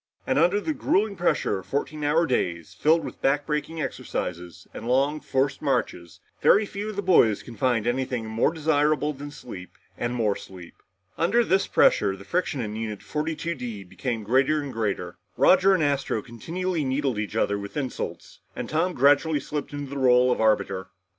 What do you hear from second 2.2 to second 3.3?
days, filled with